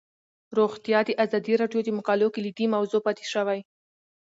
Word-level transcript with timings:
روغتیا 0.57 0.99
د 1.05 1.09
ازادي 1.23 1.53
راډیو 1.61 1.81
د 1.83 1.89
مقالو 1.97 2.33
کلیدي 2.35 2.65
موضوع 2.75 3.01
پاتې 3.05 3.25
شوی. 3.33 3.59